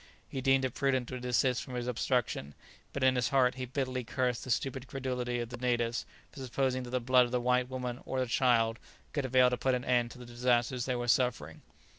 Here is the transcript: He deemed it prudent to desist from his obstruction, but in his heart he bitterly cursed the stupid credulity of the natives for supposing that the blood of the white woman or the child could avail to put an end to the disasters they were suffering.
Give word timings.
He 0.27 0.41
deemed 0.41 0.65
it 0.65 0.73
prudent 0.73 1.07
to 1.09 1.19
desist 1.19 1.61
from 1.61 1.75
his 1.75 1.85
obstruction, 1.85 2.55
but 2.91 3.03
in 3.03 3.15
his 3.15 3.29
heart 3.29 3.53
he 3.53 3.65
bitterly 3.67 4.03
cursed 4.03 4.43
the 4.43 4.49
stupid 4.49 4.87
credulity 4.87 5.39
of 5.39 5.49
the 5.49 5.57
natives 5.57 6.07
for 6.31 6.39
supposing 6.43 6.81
that 6.81 6.89
the 6.89 6.99
blood 6.99 7.25
of 7.25 7.31
the 7.31 7.39
white 7.39 7.69
woman 7.69 7.99
or 8.03 8.19
the 8.19 8.25
child 8.25 8.79
could 9.13 9.25
avail 9.25 9.51
to 9.51 9.57
put 9.57 9.75
an 9.75 9.85
end 9.85 10.09
to 10.09 10.17
the 10.17 10.25
disasters 10.25 10.85
they 10.85 10.95
were 10.95 11.07
suffering. 11.07 11.61